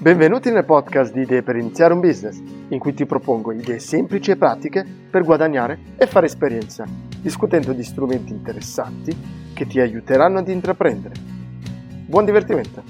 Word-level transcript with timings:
Benvenuti 0.00 0.50
nel 0.50 0.64
podcast 0.64 1.12
di 1.12 1.20
Idee 1.20 1.42
per 1.42 1.56
iniziare 1.56 1.92
un 1.92 2.00
business, 2.00 2.38
in 2.70 2.78
cui 2.78 2.94
ti 2.94 3.04
propongo 3.04 3.52
idee 3.52 3.78
semplici 3.78 4.30
e 4.30 4.36
pratiche 4.38 4.82
per 4.82 5.24
guadagnare 5.24 5.78
e 5.98 6.06
fare 6.06 6.24
esperienza, 6.24 6.86
discutendo 7.20 7.74
di 7.74 7.84
strumenti 7.84 8.32
interessanti 8.32 9.14
che 9.52 9.66
ti 9.66 9.78
aiuteranno 9.78 10.38
ad 10.38 10.48
intraprendere. 10.48 11.14
Buon 12.06 12.24
divertimento! 12.24 12.82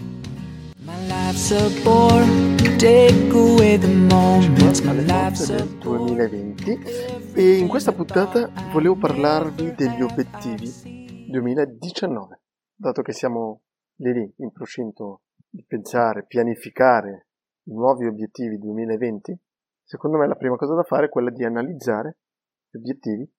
Del 5.48 5.78
2020 5.80 6.78
e 7.34 7.56
in 7.56 7.66
questa 7.66 7.90
puntata 7.90 8.52
volevo 8.70 8.94
parlarvi 8.94 9.74
degli 9.74 10.00
obiettivi 10.00 11.26
2019, 11.28 12.40
dato 12.76 13.02
che 13.02 13.12
siamo 13.12 13.62
lì 13.96 14.12
lì 14.12 14.32
in 14.36 14.52
procinto 14.52 15.22
pensare, 15.66 16.26
pianificare 16.26 17.28
i 17.64 17.72
nuovi 17.72 18.06
obiettivi 18.06 18.58
2020, 18.58 19.38
secondo 19.82 20.18
me 20.18 20.26
la 20.26 20.36
prima 20.36 20.56
cosa 20.56 20.74
da 20.74 20.82
fare 20.82 21.06
è 21.06 21.08
quella 21.08 21.30
di 21.30 21.44
analizzare 21.44 22.18
gli 22.68 22.78
obiettivi 22.78 23.30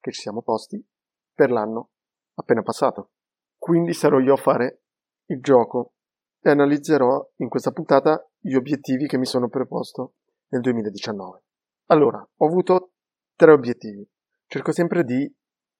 che 0.00 0.10
ci 0.12 0.20
siamo 0.20 0.42
posti 0.42 0.84
per 1.32 1.50
l'anno 1.50 1.90
appena 2.34 2.62
passato. 2.62 3.12
Quindi 3.56 3.92
sarò 3.92 4.18
io 4.18 4.34
a 4.34 4.36
fare 4.36 4.82
il 5.26 5.40
gioco 5.40 5.94
e 6.40 6.50
analizzerò 6.50 7.32
in 7.36 7.48
questa 7.48 7.70
puntata 7.70 8.28
gli 8.38 8.54
obiettivi 8.54 9.06
che 9.06 9.18
mi 9.18 9.26
sono 9.26 9.48
preposto 9.48 10.14
nel 10.48 10.62
2019. 10.62 11.42
Allora, 11.86 12.18
ho 12.18 12.46
avuto 12.46 12.92
tre 13.36 13.52
obiettivi. 13.52 14.08
Cerco 14.46 14.72
sempre 14.72 15.04
di 15.04 15.32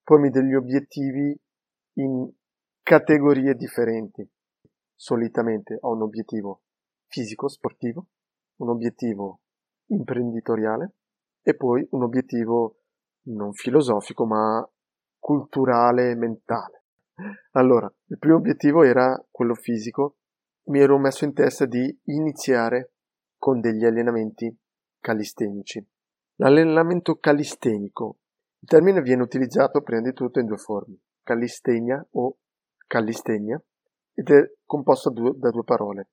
pormi 0.03 0.31
degli 0.31 0.55
obiettivi 0.55 1.37
in 1.95 2.31
categorie 2.83 3.55
differenti 3.55 4.29
solitamente 5.01 5.79
ho 5.81 5.95
un 5.95 6.03
obiettivo 6.03 6.65
fisico, 7.07 7.49
sportivo, 7.49 8.09
un 8.57 8.69
obiettivo 8.69 9.41
imprenditoriale 9.87 10.93
e 11.41 11.57
poi 11.57 11.87
un 11.93 12.03
obiettivo 12.03 12.81
non 13.29 13.55
filosofico 13.55 14.27
ma 14.27 14.63
culturale 15.19 16.11
e 16.11 16.17
mentale. 16.17 16.85
Allora, 17.53 17.91
il 18.09 18.19
primo 18.19 18.37
obiettivo 18.37 18.83
era 18.83 19.19
quello 19.31 19.55
fisico. 19.55 20.19
Mi 20.65 20.81
ero 20.81 20.99
messo 20.99 21.25
in 21.25 21.33
testa 21.33 21.65
di 21.65 21.99
iniziare 22.05 22.93
con 23.39 23.61
degli 23.61 23.87
allenamenti 23.87 24.55
calistenici. 25.01 25.85
L'allenamento 26.37 27.17
calistenico. 27.17 28.19
Il 28.59 28.69
termine 28.69 29.01
viene 29.01 29.23
utilizzato 29.23 29.81
prima 29.81 30.03
di 30.03 30.13
tutto 30.13 30.41
in 30.41 30.47
due 30.47 30.59
forme, 30.59 30.99
calistenia 31.23 32.07
o 32.13 32.37
calistenia, 32.87 33.63
ed 34.21 34.29
è 34.29 34.53
composto 34.67 35.09
da 35.09 35.51
due 35.51 35.65
parole. 35.65 36.11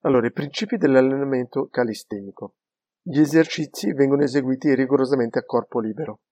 Allora, 0.00 0.26
i 0.26 0.32
principi 0.32 0.76
dell'allenamento 0.76 1.68
calistenico. 1.68 2.56
Gli 3.00 3.20
esercizi 3.20 3.92
vengono 3.92 4.24
eseguiti 4.24 4.74
rigorosamente 4.74 5.38
a 5.38 5.44
corpo 5.44 5.78
libero, 5.78 6.22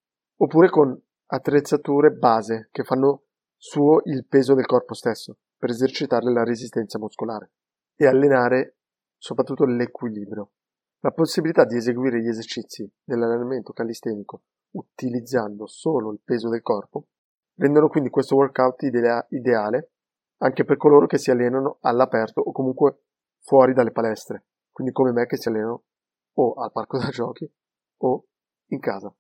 oppure 0.41 0.69
con 0.69 1.01
attrezzature 1.27 2.11
base 2.11 2.69
che 2.73 2.83
fanno 2.83 3.27
suo 3.57 4.01
il 4.05 4.27
peso 4.27 4.55
del 4.55 4.67
corpo 4.67 4.95
stesso, 4.95 5.39
per 5.57 5.71
esercitare 5.71 6.31
la 6.33 6.43
resistenza 6.43 6.99
muscolare 6.99 7.53
e 7.95 8.07
allenare 8.07 8.79
soprattutto 9.17 9.65
l'equilibrio. 9.65 10.51
La 11.03 11.13
possibilità 11.13 11.65
di 11.65 11.77
eseguire 11.77 12.21
gli 12.21 12.29
esercizi 12.29 12.91
dell'allenamento 13.05 13.73
calistenico 13.73 14.43
utilizzando 14.73 15.67
solo 15.67 16.11
il 16.13 16.21
peso 16.25 16.49
del 16.49 16.63
corpo 16.63 17.07
rendono 17.57 17.89
quindi 17.89 18.09
questo 18.11 18.35
workout 18.35 18.83
idea- 18.83 19.25
ideale 19.31 19.93
anche 20.43 20.65
per 20.65 20.77
coloro 20.77 21.07
che 21.07 21.19
si 21.19 21.31
allenano 21.31 21.79
all'aperto 21.81 22.41
o 22.41 22.53
comunque 22.53 23.05
fuori 23.41 23.73
dalle 23.73 23.93
palestre, 23.93 24.47
quindi 24.71 24.93
come 24.93 25.13
me 25.13 25.27
che 25.27 25.37
si 25.37 25.49
allenano 25.49 25.85
o 26.35 26.55
al 26.55 26.73
parco 26.73 26.99
da 26.99 27.09
giochi 27.09 27.51
o 27.99 28.27
in 28.67 28.81
casa. 28.81 29.15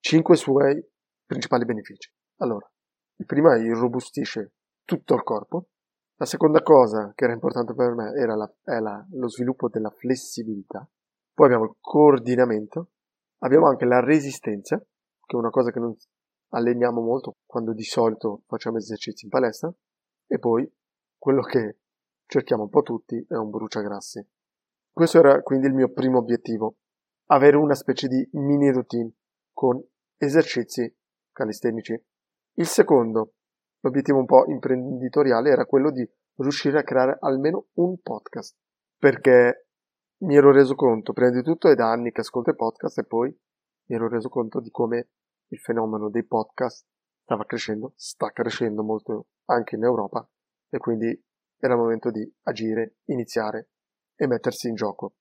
Cinque 0.00 0.36
suoi 0.36 0.82
principali 1.24 1.64
benefici. 1.64 2.10
Allora, 2.36 2.70
il 3.16 3.26
primo 3.26 3.52
è 3.52 3.58
irrobustisce 3.58 4.52
tutto 4.84 5.14
il 5.14 5.22
corpo. 5.22 5.68
La 6.16 6.26
seconda 6.26 6.62
cosa 6.62 7.12
che 7.14 7.24
era 7.24 7.32
importante 7.32 7.74
per 7.74 7.94
me 7.94 8.12
era 8.14 8.34
la, 8.34 8.52
la, 8.80 9.06
lo 9.10 9.28
sviluppo 9.28 9.68
della 9.68 9.90
flessibilità. 9.90 10.88
Poi 11.32 11.46
abbiamo 11.46 11.64
il 11.64 11.76
coordinamento. 11.80 12.90
Abbiamo 13.38 13.68
anche 13.68 13.84
la 13.84 14.00
resistenza, 14.00 14.78
che 14.78 15.36
è 15.36 15.38
una 15.38 15.50
cosa 15.50 15.70
che 15.70 15.78
non 15.78 15.94
alleniamo 16.50 17.00
molto 17.00 17.36
quando 17.44 17.72
di 17.72 17.84
solito 17.84 18.42
facciamo 18.46 18.78
esercizi 18.78 19.24
in 19.24 19.30
palestra. 19.30 19.72
E 20.30 20.38
poi 20.38 20.70
quello 21.16 21.42
che 21.42 21.78
cerchiamo 22.26 22.64
un 22.64 22.68
po' 22.68 22.82
tutti 22.82 23.16
è 23.28 23.34
un 23.34 23.50
bruciagrassi. 23.50 24.24
Questo 24.92 25.18
era 25.18 25.42
quindi 25.42 25.66
il 25.66 25.72
mio 25.72 25.90
primo 25.92 26.18
obiettivo, 26.18 26.76
avere 27.30 27.56
una 27.56 27.74
specie 27.74 28.06
di 28.08 28.28
mini 28.32 28.70
routine 28.70 29.10
con 29.52 29.82
esercizi 30.16 30.94
calistenici. 31.32 32.00
Il 32.54 32.66
secondo, 32.66 33.34
l'obiettivo 33.80 34.18
un 34.18 34.26
po' 34.26 34.44
imprenditoriale, 34.48 35.50
era 35.50 35.64
quello 35.64 35.90
di 35.90 36.08
riuscire 36.36 36.78
a 36.78 36.82
creare 36.82 37.16
almeno 37.20 37.68
un 37.74 38.00
podcast, 38.00 38.56
perché 38.96 39.68
mi 40.18 40.36
ero 40.36 40.52
reso 40.52 40.74
conto, 40.74 41.12
prima 41.12 41.30
di 41.30 41.42
tutto 41.42 41.68
è 41.68 41.74
da 41.74 41.90
anni 41.90 42.12
che 42.12 42.20
ascolto 42.20 42.50
i 42.50 42.56
podcast 42.56 42.98
e 42.98 43.04
poi 43.04 43.28
mi 43.30 43.96
ero 43.96 44.08
reso 44.08 44.28
conto 44.28 44.60
di 44.60 44.70
come 44.70 45.08
il 45.48 45.58
fenomeno 45.58 46.10
dei 46.10 46.24
podcast 46.24 46.86
stava 47.28 47.44
crescendo, 47.44 47.92
sta 47.96 48.30
crescendo 48.30 48.82
molto 48.82 49.26
anche 49.48 49.76
in 49.76 49.84
Europa 49.84 50.26
e 50.70 50.78
quindi 50.78 51.08
era 51.58 51.74
il 51.74 51.78
momento 51.78 52.10
di 52.10 52.26
agire, 52.44 53.00
iniziare 53.08 53.68
e 54.16 54.26
mettersi 54.26 54.68
in 54.68 54.74
gioco. 54.74 55.16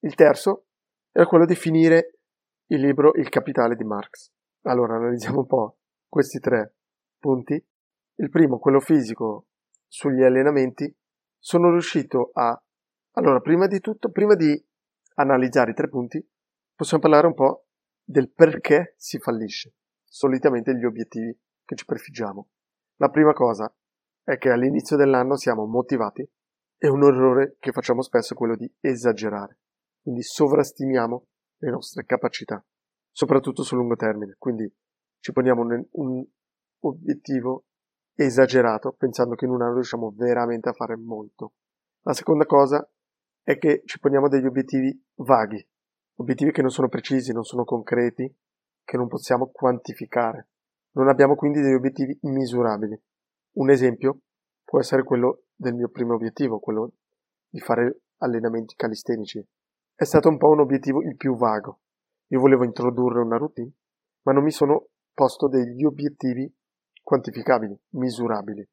Il 0.00 0.16
terzo 0.16 0.66
era 1.12 1.24
quello 1.24 1.46
di 1.46 1.54
finire 1.54 2.18
il 2.66 2.80
libro 2.80 3.14
Il 3.14 3.28
capitale 3.28 3.76
di 3.76 3.84
Marx. 3.84 4.32
Allora 4.62 4.96
analizziamo 4.96 5.38
un 5.38 5.46
po' 5.46 5.78
questi 6.08 6.40
tre 6.40 6.74
punti. 7.20 7.64
Il 8.16 8.28
primo, 8.28 8.58
quello 8.58 8.80
fisico 8.80 9.46
sugli 9.86 10.24
allenamenti, 10.24 10.92
sono 11.38 11.70
riuscito 11.70 12.30
a... 12.32 12.60
Allora, 13.12 13.38
prima 13.38 13.68
di 13.68 13.78
tutto, 13.78 14.10
prima 14.10 14.34
di 14.34 14.60
analizzare 15.14 15.70
i 15.70 15.74
tre 15.74 15.88
punti, 15.88 16.28
possiamo 16.74 17.02
parlare 17.02 17.28
un 17.28 17.34
po' 17.34 17.66
del 18.02 18.32
perché 18.32 18.94
si 18.96 19.20
fallisce. 19.20 19.74
Solitamente 20.02 20.74
gli 20.74 20.84
obiettivi 20.84 21.38
che 21.64 21.74
ci 21.74 21.84
prefiggiamo. 21.84 22.48
La 22.96 23.08
prima 23.10 23.32
cosa 23.32 23.72
è 24.24 24.38
che 24.38 24.50
all'inizio 24.50 24.96
dell'anno 24.96 25.36
siamo 25.36 25.66
motivati 25.66 26.28
e 26.78 26.88
un 26.88 27.02
errore 27.04 27.56
che 27.58 27.72
facciamo 27.72 28.02
spesso 28.02 28.34
è 28.34 28.36
quello 28.36 28.56
di 28.56 28.72
esagerare. 28.80 29.58
Quindi 30.00 30.22
sovrastimiamo 30.22 31.26
le 31.58 31.70
nostre 31.70 32.04
capacità, 32.04 32.64
soprattutto 33.10 33.62
sul 33.62 33.78
lungo 33.78 33.94
termine. 33.94 34.34
Quindi 34.38 34.72
ci 35.20 35.32
poniamo 35.32 35.62
un, 35.62 35.86
un 35.92 36.26
obiettivo 36.80 37.66
esagerato 38.14 38.92
pensando 38.92 39.34
che 39.34 39.44
in 39.44 39.52
un 39.52 39.62
anno 39.62 39.74
riusciamo 39.74 40.12
veramente 40.16 40.68
a 40.68 40.72
fare 40.72 40.96
molto. 40.96 41.54
La 42.02 42.12
seconda 42.12 42.46
cosa 42.46 42.84
è 43.42 43.58
che 43.58 43.82
ci 43.84 43.98
poniamo 43.98 44.28
degli 44.28 44.46
obiettivi 44.46 45.00
vaghi, 45.16 45.64
obiettivi 46.16 46.50
che 46.52 46.62
non 46.62 46.70
sono 46.70 46.88
precisi, 46.88 47.32
non 47.32 47.44
sono 47.44 47.64
concreti, 47.64 48.32
che 48.84 48.96
non 48.96 49.08
possiamo 49.08 49.50
quantificare. 49.50 50.48
Non 50.94 51.08
abbiamo 51.08 51.34
quindi 51.34 51.60
degli 51.60 51.74
obiettivi 51.74 52.18
misurabili. 52.22 53.00
Un 53.54 53.70
esempio 53.70 54.20
può 54.64 54.78
essere 54.80 55.02
quello 55.04 55.44
del 55.54 55.74
mio 55.74 55.88
primo 55.88 56.14
obiettivo, 56.14 56.58
quello 56.58 56.92
di 57.48 57.60
fare 57.60 58.00
allenamenti 58.18 58.74
calistenici. 58.76 59.44
È 59.94 60.04
stato 60.04 60.28
un 60.28 60.38
po' 60.38 60.48
un 60.50 60.60
obiettivo 60.60 61.02
il 61.02 61.16
più 61.16 61.36
vago. 61.36 61.80
Io 62.28 62.40
volevo 62.40 62.64
introdurre 62.64 63.20
una 63.20 63.36
routine, 63.36 63.72
ma 64.22 64.32
non 64.32 64.42
mi 64.42 64.50
sono 64.50 64.88
posto 65.12 65.48
degli 65.48 65.84
obiettivi 65.84 66.50
quantificabili, 67.02 67.78
misurabili. 67.90 68.66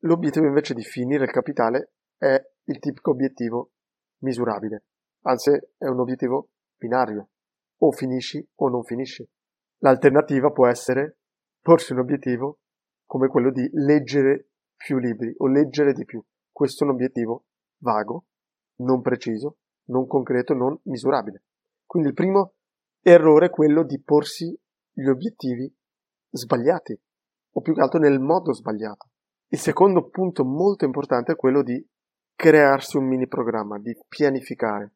L'obiettivo 0.00 0.46
invece 0.46 0.74
di 0.74 0.82
finire 0.82 1.24
il 1.24 1.30
capitale 1.30 1.92
è 2.16 2.40
il 2.64 2.78
tipico 2.78 3.10
obiettivo 3.10 3.72
misurabile, 4.18 4.84
anzi 5.22 5.50
è 5.50 5.86
un 5.86 5.98
obiettivo 5.98 6.50
binario, 6.76 7.30
o 7.78 7.90
finisci 7.90 8.46
o 8.56 8.68
non 8.68 8.84
finisci. 8.84 9.28
L'alternativa 9.82 10.50
può 10.50 10.66
essere 10.66 11.18
porsi 11.60 11.92
un 11.92 12.00
obiettivo 12.00 12.60
come 13.06 13.28
quello 13.28 13.50
di 13.50 13.68
leggere 13.72 14.50
più 14.76 14.98
libri 14.98 15.34
o 15.38 15.46
leggere 15.46 15.92
di 15.92 16.04
più. 16.04 16.22
Questo 16.50 16.84
è 16.84 16.86
un 16.86 16.94
obiettivo 16.94 17.46
vago, 17.78 18.26
non 18.76 19.00
preciso, 19.00 19.58
non 19.86 20.06
concreto, 20.06 20.54
non 20.54 20.78
misurabile. 20.84 21.44
Quindi 21.86 22.08
il 22.08 22.14
primo 22.14 22.54
errore 23.00 23.46
è 23.46 23.50
quello 23.50 23.82
di 23.82 24.00
porsi 24.00 24.58
gli 24.92 25.06
obiettivi 25.06 25.72
sbagliati, 26.30 26.98
o 27.52 27.60
più 27.60 27.74
che 27.74 27.80
altro 27.80 27.98
nel 27.98 28.20
modo 28.20 28.52
sbagliato. 28.52 29.08
Il 29.48 29.58
secondo 29.58 30.08
punto 30.08 30.44
molto 30.44 30.84
importante 30.84 31.32
è 31.32 31.36
quello 31.36 31.62
di 31.62 31.84
crearsi 32.34 32.96
un 32.96 33.06
mini 33.06 33.26
programma, 33.26 33.78
di 33.78 33.96
pianificare 34.06 34.92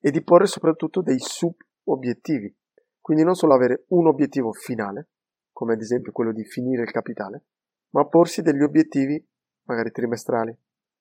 e 0.00 0.10
di 0.10 0.22
porre 0.22 0.46
soprattutto 0.46 1.02
dei 1.02 1.18
sub-obiettivi. 1.18 2.54
Quindi 3.08 3.24
non 3.24 3.36
solo 3.36 3.54
avere 3.54 3.86
un 3.88 4.06
obiettivo 4.06 4.52
finale, 4.52 5.08
come 5.50 5.72
ad 5.72 5.80
esempio 5.80 6.12
quello 6.12 6.30
di 6.30 6.44
finire 6.44 6.82
il 6.82 6.90
capitale, 6.90 7.46
ma 7.94 8.06
porsi 8.06 8.42
degli 8.42 8.60
obiettivi 8.60 9.26
magari 9.62 9.90
trimestrali, 9.90 10.54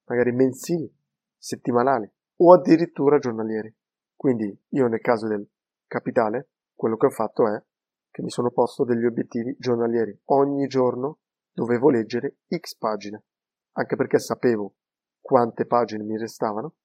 magari 0.05 0.31
mensili, 0.31 0.89
settimanali, 1.37 2.09
o 2.37 2.53
addirittura 2.53 3.19
giornalieri. 3.19 3.75
Quindi 4.15 4.57
io 4.69 4.87
nel 4.87 5.01
caso 5.01 5.27
del 5.27 5.45
capitale, 5.85 6.51
quello 6.73 6.95
che 6.95 7.07
ho 7.07 7.09
fatto 7.09 7.45
è 7.53 7.61
che 8.09 8.21
mi 8.21 8.29
sono 8.29 8.51
posto 8.51 8.85
degli 8.85 9.03
obiettivi 9.03 9.57
giornalieri. 9.59 10.17
Ogni 10.27 10.67
giorno 10.67 11.19
dovevo 11.51 11.89
leggere 11.89 12.37
X 12.47 12.77
pagine, 12.77 13.25
anche 13.73 13.97
perché 13.97 14.17
sapevo 14.17 14.75
quante 15.19 15.65
pagine 15.65 16.05
mi 16.05 16.17
restavano 16.17 16.75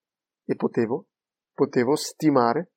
e 0.44 0.56
potevo, 0.56 1.06
potevo 1.54 1.94
stimare 1.94 2.71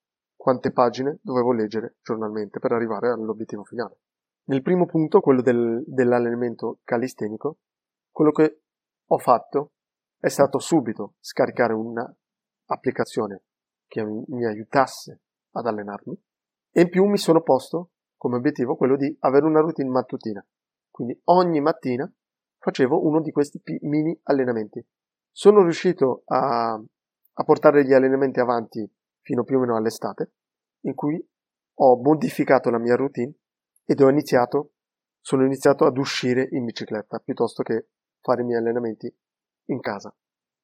quante 0.45 0.71
pagine 0.71 1.17
dovevo 1.23 1.53
leggere 1.53 1.95
giornalmente 2.03 2.59
per 2.59 2.71
arrivare 2.71 3.09
all'obiettivo 3.09 3.63
finale. 3.63 3.97
Nel 4.43 4.61
primo 4.61 4.85
punto, 4.85 5.19
quello 5.19 5.41
del, 5.41 5.83
dell'allenamento 5.87 6.81
calistenico, 6.83 7.57
quello 8.11 8.29
che 8.29 8.61
ho 9.07 9.17
fatto 9.17 9.71
è 10.19 10.27
stato 10.27 10.59
subito 10.59 11.15
scaricare 11.19 11.73
un'applicazione 11.73 13.41
che 13.87 14.03
mi 14.03 14.45
aiutasse 14.45 15.21
ad 15.53 15.65
allenarmi 15.65 16.15
e 16.69 16.81
in 16.81 16.89
più 16.89 17.05
mi 17.05 17.17
sono 17.17 17.41
posto 17.41 17.93
come 18.15 18.35
obiettivo 18.35 18.75
quello 18.75 18.97
di 18.97 19.17
avere 19.21 19.47
una 19.47 19.61
routine 19.61 19.89
mattutina. 19.89 20.45
Quindi 20.91 21.19
ogni 21.23 21.59
mattina 21.59 22.07
facevo 22.59 23.03
uno 23.03 23.19
di 23.19 23.31
questi 23.31 23.59
mini 23.81 24.15
allenamenti. 24.25 24.79
Sono 25.31 25.63
riuscito 25.63 26.21
a, 26.25 26.73
a 26.73 27.43
portare 27.43 27.83
gli 27.83 27.93
allenamenti 27.93 28.39
avanti 28.39 28.87
fino 29.25 29.43
più 29.43 29.57
o 29.57 29.61
meno 29.61 29.75
all'estate, 29.75 30.33
in 30.81 30.93
cui 30.93 31.19
ho 31.77 31.97
modificato 31.97 32.69
la 32.69 32.77
mia 32.77 32.95
routine 32.95 33.33
ed 33.83 33.99
ho 33.99 34.09
iniziato, 34.09 34.73
sono 35.19 35.43
iniziato 35.43 35.85
ad 35.85 35.97
uscire 35.97 36.47
in 36.51 36.63
bicicletta 36.63 37.17
piuttosto 37.17 37.63
che 37.63 37.87
fare 38.21 38.43
i 38.43 38.45
miei 38.45 38.59
allenamenti 38.59 39.13
in 39.69 39.79
casa. 39.79 40.15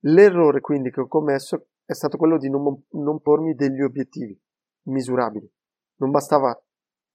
L'errore 0.06 0.62
quindi 0.62 0.92
che 0.92 1.02
ho 1.02 1.08
commesso 1.08 1.70
è 1.84 1.94
stato 1.94 2.18
quello 2.18 2.38
di 2.38 2.50
non, 2.50 2.84
non 2.92 3.20
pormi 3.22 3.56
degli 3.56 3.82
obiettivi 3.82 4.40
misurabili. 4.84 5.52
Non 5.96 6.12
bastava 6.12 6.56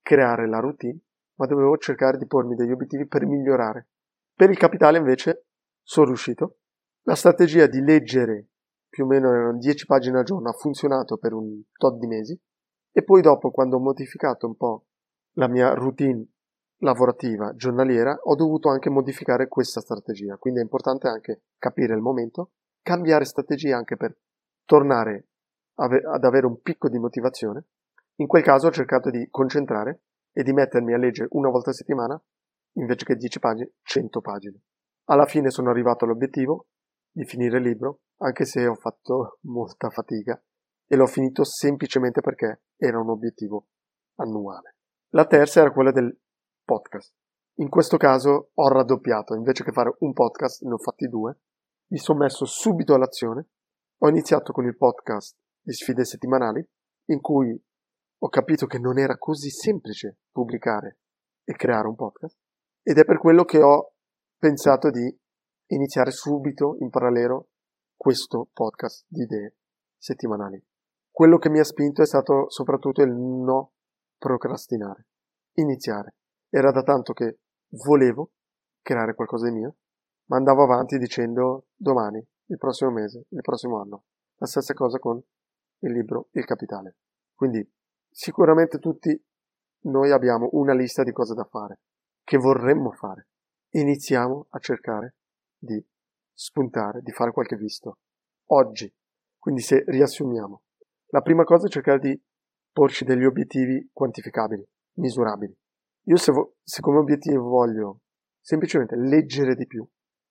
creare 0.03 0.49
la 0.49 0.59
routine, 0.59 0.99
ma 1.37 1.47
dovevo 1.47 1.77
cercare 1.79 2.19
di 2.19 2.27
pormi 2.27 2.57
degli 2.57 2.73
obiettivi 2.73 3.07
per 3.07 3.25
migliorare. 3.25 3.89
Per 4.35 4.51
il 4.51 4.59
capitale 4.59 4.99
invece 4.99 5.47
sono 5.83 6.07
riuscito. 6.07 6.59
La 7.03 7.15
strategia 7.15 7.67
di 7.67 7.81
leggere 7.81 8.49
più 8.97 9.05
o 9.05 9.09
meno 9.09 9.31
erano 9.31 9.59
10 9.59 9.85
pagine 9.85 10.21
al 10.21 10.25
giorno 10.25 10.49
ha 10.49 10.55
funzionato 10.55 11.19
per 11.19 11.35
un 11.35 11.61
tot 11.77 11.99
di 11.99 12.07
mesi 12.07 12.41
e 12.91 13.05
poi 13.05 13.21
dopo 13.21 13.51
quando 13.51 13.77
ho 13.77 13.79
modificato 13.79 14.47
un 14.47 14.57
po' 14.57 14.87
la 15.33 15.49
mia 15.49 15.75
routine 15.75 16.27
lavorativa 16.79 17.55
giornaliera 17.55 18.19
ho 18.23 18.35
dovuto 18.35 18.71
anche 18.71 18.89
modificare 18.89 19.49
questa 19.49 19.83
strategia, 19.83 20.39
quindi 20.39 20.61
è 20.61 20.63
importante 20.63 21.09
anche 21.09 21.43
capire 21.59 21.93
il 21.93 22.01
momento, 22.01 22.53
cambiare 22.81 23.27
strategia 23.27 23.77
anche 23.77 23.99
per 23.99 24.17
tornare 24.65 25.27
ad 25.75 26.25
avere 26.25 26.47
un 26.47 26.63
picco 26.63 26.89
di 26.89 26.99
motivazione. 26.99 27.65
In 28.21 28.27
quel 28.27 28.43
caso 28.43 28.69
ho 28.69 28.71
cercato 28.71 29.11
di 29.11 29.29
concentrare 29.31 30.05
e 30.33 30.43
di 30.43 30.55
mettermi 30.55 30.95
a 30.95 30.97
leggere 30.97 31.29
una 31.33 31.51
volta 31.51 31.69
a 31.69 31.75
settimana, 31.75 32.19
invece 32.77 33.05
che 33.05 33.17
10 33.17 33.41
pagine, 33.41 33.73
100 33.83 34.21
pagine. 34.23 34.63
Alla 35.11 35.27
fine 35.27 35.51
sono 35.51 35.69
arrivato 35.69 36.07
all'obiettivo 36.07 36.69
di 37.17 37.25
finire 37.25 37.57
il 37.57 37.65
libro, 37.65 38.01
anche 38.19 38.45
se 38.45 38.67
ho 38.67 38.75
fatto 38.75 39.39
molta 39.45 39.89
fatica. 39.89 40.39
E 40.87 40.97
l'ho 40.97 41.07
finito 41.07 41.45
semplicemente 41.45 42.21
perché 42.21 42.65
era 42.77 43.01
un 43.01 43.09
obiettivo 43.09 43.69
annuale. 44.17 44.77
La 45.15 45.25
terza 45.25 45.61
era 45.61 45.73
quella 45.73 45.93
del 45.93 46.15
podcast. 46.63 47.15
In 47.55 47.71
questo 47.71 47.97
caso 47.97 48.51
ho 48.53 48.69
raddoppiato, 48.69 49.35
invece 49.35 49.65
che 49.65 49.73
fare 49.73 49.97
un 50.01 50.13
podcast 50.13 50.63
ne 50.65 50.75
ho 50.75 50.79
fatti 50.79 51.09
due, 51.09 51.39
mi 51.89 51.99
sono 51.99 52.19
messo 52.19 52.45
subito 52.45 52.93
all'azione, 52.93 53.49
ho 54.03 54.09
iniziato 54.09 54.53
con 54.53 54.67
il 54.67 54.77
podcast 54.77 55.35
di 55.63 55.73
sfide 55.73 56.05
settimanali, 56.05 56.65
in 57.07 57.21
cui 57.23 57.59
ho 58.19 58.29
capito 58.29 58.67
che 58.67 58.79
non 58.79 58.99
era 58.99 59.17
così 59.17 59.49
semplice 59.49 60.19
pubblicare 60.31 60.99
e 61.45 61.55
creare 61.55 61.89
un 61.89 61.97
podcast, 61.97 62.37
ed 62.83 62.99
è 62.99 63.05
per 63.07 63.19
quello 63.19 63.45
che 63.45 63.63
ho 63.63 63.95
pensato 64.39 64.91
di 64.91 65.19
iniziare 65.69 66.11
subito 66.11 66.77
in 66.81 66.91
parallelo 66.91 67.49
questo 67.97 68.49
podcast 68.53 69.05
di 69.09 69.23
idee 69.23 69.57
settimanali. 69.97 70.63
Quello 71.11 71.39
che 71.39 71.49
mi 71.49 71.59
ha 71.59 71.65
spinto 71.65 72.03
è 72.03 72.07
stato 72.07 72.51
soprattutto 72.51 73.03
il 73.03 73.13
no 73.13 73.73
procrastinare, 74.19 75.07
iniziare. 75.55 76.15
Era 76.49 76.71
da 76.71 76.83
tanto 76.83 77.13
che 77.13 77.39
volevo 77.85 78.33
creare 78.83 79.15
qualcosa 79.15 79.49
di 79.49 79.57
mio, 79.57 79.77
ma 80.27 80.37
andavo 80.37 80.63
avanti 80.63 80.99
dicendo 80.99 81.69
domani, 81.75 82.25
il 82.49 82.59
prossimo 82.59 82.91
mese, 82.91 83.27
il 83.31 83.41
prossimo 83.41 83.81
anno. 83.81 84.05
La 84.37 84.47
stessa 84.47 84.75
cosa 84.75 84.99
con 84.99 85.21
il 85.81 85.93
libro 85.93 86.29
Il 86.33 86.45
Capitale. 86.45 86.97
Quindi 87.35 87.67
sicuramente 88.11 88.79
tutti 88.79 89.21
noi 89.87 90.11
abbiamo 90.11 90.49
una 90.53 90.75
lista 90.75 91.03
di 91.03 91.13
cose 91.13 91.35
da 91.35 91.45
fare, 91.45 91.81
che 92.23 92.37
vorremmo 92.37 92.93
fare. 92.93 93.29
Iniziamo 93.71 94.47
a 94.51 94.59
cercare 94.59 95.15
di 95.59 95.85
spuntare, 96.33 97.01
di 97.03 97.13
fare 97.13 97.33
qualche 97.33 97.57
visto. 97.57 97.99
Oggi. 98.51 98.93
Quindi 99.39 99.63
se 99.63 99.85
riassumiamo, 99.87 100.63
la 101.11 101.21
prima 101.21 101.45
cosa 101.45 101.67
è 101.67 101.71
cercare 101.71 101.99
di 102.01 102.21
porci 102.73 103.05
degli 103.05 103.25
obiettivi 103.25 103.89
quantificabili, 103.93 104.67
misurabili. 104.95 105.57
Io 106.09 106.17
se, 106.17 106.33
vo- 106.33 106.57
se 106.63 106.81
come 106.81 106.99
obiettivo 106.99 107.49
voglio 107.49 108.01
semplicemente 108.41 108.97
leggere 108.97 109.55
di 109.55 109.67
più, 109.67 109.87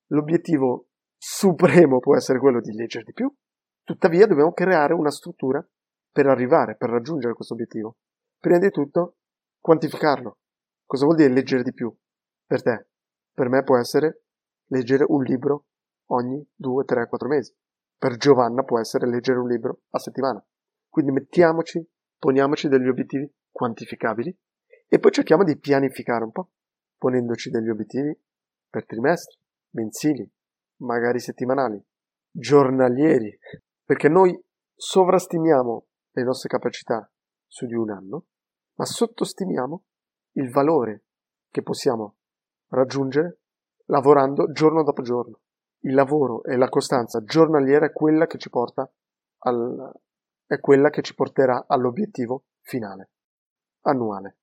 l'obiettivo 0.08 0.88
supremo 1.18 2.00
può 2.00 2.16
essere 2.16 2.40
quello 2.40 2.60
di 2.60 2.74
leggere 2.74 3.06
di 3.06 3.14
più, 3.14 3.34
tuttavia 3.84 4.28
dobbiamo 4.28 4.52
creare 4.52 4.94
una 4.94 5.12
struttura 5.12 5.66
per 6.12 6.28
arrivare, 6.28 6.76
per 6.76 6.90
raggiungere 6.90 7.34
questo 7.34 7.54
obiettivo. 7.54 7.98
Prima 8.40 8.60
di 8.60 8.70
tutto, 8.70 9.18
quantificarlo. 9.60 10.38
Cosa 10.86 11.06
vuol 11.06 11.18
dire 11.18 11.34
leggere 11.34 11.64
di 11.64 11.74
più? 11.74 11.94
Per 12.46 12.62
te. 12.62 12.88
Per 13.34 13.50
me 13.50 13.64
può 13.64 13.78
essere 13.78 14.25
leggere 14.68 15.06
un 15.08 15.24
libro 15.24 15.66
ogni 16.08 16.46
2, 16.56 16.86
3, 16.86 17.08
4 17.08 17.28
mesi. 17.28 17.56
Per 17.98 18.18
Giovanna 18.18 18.64
può 18.64 18.80
essere 18.80 19.08
leggere 19.08 19.40
un 19.40 19.48
libro 19.48 19.82
a 19.92 20.00
settimana. 20.00 20.46
Quindi 20.90 21.12
mettiamoci 21.12 21.88
poniamoci 22.18 22.68
degli 22.68 22.88
obiettivi 22.88 23.32
quantificabili 23.52 24.36
e 24.88 25.00
poi 25.00 25.12
cerchiamo 25.12 25.44
di 25.44 25.58
pianificare 25.58 26.24
un 26.24 26.32
po', 26.32 26.52
ponendoci 26.98 27.50
degli 27.50 27.70
obiettivi 27.70 28.18
per 28.70 28.86
trimestri, 28.86 29.38
mensili, 29.72 30.30
magari 30.82 31.20
settimanali, 31.20 31.82
giornalieri, 32.32 33.38
perché 33.84 34.10
noi 34.10 34.38
sovrastimiamo 34.74 35.88
le 36.12 36.24
nostre 36.24 36.50
capacità 36.50 37.10
su 37.48 37.66
di 37.66 37.74
un 37.74 37.90
anno, 37.92 38.26
ma 38.76 38.86
sottostimiamo 38.86 39.84
il 40.34 40.50
valore 40.50 41.06
che 41.50 41.62
possiamo 41.62 42.18
raggiungere 42.70 43.40
lavorando 43.86 44.52
giorno 44.52 44.84
dopo 44.84 45.02
giorno. 45.02 45.40
Il 45.86 45.94
lavoro 45.94 46.44
e 46.44 46.56
la 46.56 46.70
costanza 46.70 47.24
giornaliera 47.24 47.86
è 47.86 47.92
quella 47.92 48.26
che 48.26 48.38
ci 48.38 48.50
porta 48.50 48.90
al, 49.40 49.92
è 50.48 50.60
quella 50.60 50.90
che 50.90 51.02
ci 51.02 51.14
porterà 51.14 51.66
all'obiettivo 51.68 52.46
finale, 52.62 53.12
annuale. 53.82 54.38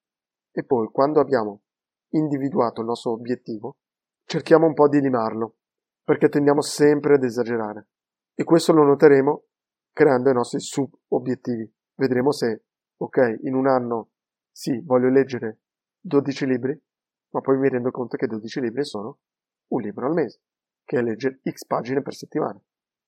E 0.53 0.65
poi, 0.65 0.89
quando 0.89 1.21
abbiamo 1.21 1.63
individuato 2.11 2.81
il 2.81 2.87
nostro 2.87 3.13
obiettivo, 3.13 3.79
cerchiamo 4.25 4.67
un 4.67 4.75
po' 4.75 4.89
di 4.89 5.01
limarlo, 5.01 5.57
perché 6.05 6.29
tendiamo 6.29 6.61
sempre 6.61 7.15
ad 7.15 7.25
esagerare. 7.25 7.89
E 8.35 8.45
questo 8.45 8.73
lo 8.73 8.85
noteremo 8.85 9.45
creando 9.93 10.31
i 10.31 10.35
nostri 10.35 10.61
sub-obiettivi. 10.61 11.71
Vedremo 11.95 12.33
se, 12.33 12.65
ok, 12.97 13.39
in 13.43 13.55
un 13.55 13.67
anno 13.67 14.11
sì, 14.51 14.81
voglio 14.85 15.09
leggere 15.09 15.61
12 16.01 16.47
libri, 16.47 16.81
ma 17.31 17.41
poi 17.41 17.59
mi 17.59 17.69
rendo 17.69 17.91
conto 17.91 18.17
che 18.17 18.27
12 18.27 18.61
libri 18.61 18.85
sono 18.85 19.19
un 19.73 19.81
libro 19.81 20.07
al 20.07 20.15
mese, 20.15 20.41
che 20.85 20.99
è 20.99 21.03
leggere 21.03 21.41
X 21.49 21.67
pagine 21.67 22.03
per 22.03 22.15
settimana. 22.15 22.61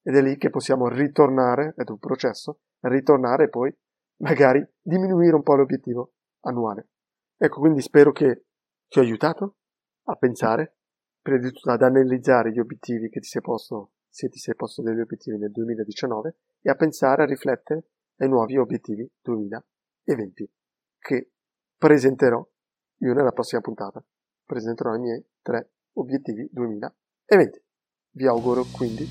Ed 0.03 0.17
è 0.17 0.23
lì 0.23 0.37
che 0.37 0.51
possiamo 0.51 0.89
ritornare, 0.89 1.75
ed 1.77 1.89
è 1.89 1.91
un 1.91 1.99
processo, 1.99 2.61
ritornare 2.81 3.45
e 3.45 3.49
poi 3.49 3.75
magari 4.19 4.67
diminuire 4.81 5.35
un 5.35 5.43
po' 5.43 5.55
l'obiettivo 5.55 6.13
annuale. 6.41 6.89
Ecco, 7.37 7.61
quindi 7.61 7.81
spero 7.81 8.13
che 8.13 8.45
ti 8.89 8.99
ho 8.99 9.03
aiutato 9.03 9.57
a 10.05 10.17
pensare, 10.17 10.77
prima 11.21 11.39
di 11.39 11.51
tutto 11.51 11.71
ad 11.71 11.83
analizzare 11.83 12.53
gli 12.53 12.59
obiettivi 12.59 13.09
che 13.09 13.21
ti 13.21 13.29
sei 13.29 13.41
posto, 13.41 13.93
se 14.09 14.29
ti 14.29 14.39
sei 14.39 14.55
posto 14.55 14.83
degli 14.83 15.01
obiettivi 15.01 15.39
nel 15.39 15.51
2019 15.51 16.37
e 16.61 16.71
a 16.71 16.75
pensare, 16.75 17.23
a 17.23 17.27
riflettere 17.27 17.89
ai 18.19 18.29
nuovi 18.29 18.57
obiettivi 18.57 19.11
2020 19.23 20.53
che 20.99 21.33
presenterò 21.77 22.47
io 22.99 23.13
nella 23.13 23.33
prossima 23.33 23.61
puntata. 23.61 24.05
Presenterò 24.45 24.95
i 24.95 25.01
miei 25.01 25.27
tre 25.43 25.71
obiettivi 25.95 26.49
2020. 26.53 27.63
Vi 28.13 28.27
auguro 28.27 28.67
quindi 28.71 29.09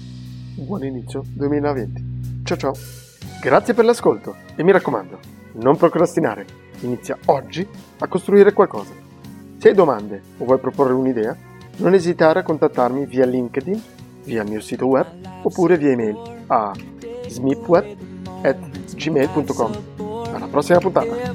un 0.58 0.66
buon 0.66 0.86
inizio 0.86 1.24
2020. 1.26 2.42
Ciao 2.44 2.58
ciao! 2.58 2.74
Grazie 3.42 3.74
per 3.74 3.86
l'ascolto 3.86 4.36
e 4.56 4.64
mi 4.64 4.72
raccomando, 4.72 5.18
non 5.54 5.76
procrastinare, 5.76 6.46
inizia 6.82 7.18
oggi 7.26 7.68
a 8.00 8.08
costruire 8.08 8.54
qualcosa. 8.54 8.94
Se 9.58 9.70
hai 9.70 9.76
domande 9.76 10.22
o 10.38 10.46
vuoi 10.46 10.60
proporre 10.60 10.94
un'idea, 10.94 11.36
non 11.78 11.94
esitare 11.94 12.40
a 12.40 12.44
contattarmi 12.44 13.06
via 13.06 13.26
LinkedIn, 13.26 13.82
via 14.24 14.44
il 14.44 14.50
mio 14.50 14.62
sito 14.62 14.88
web 14.88 15.06
oppure 15.44 15.78
via 15.78 15.92
email 15.92 16.18
a 16.48 16.72
smipweb.gmail.com 17.28 19.72
Alla 20.34 20.48
prossima 20.48 20.80
puntata! 20.80 21.32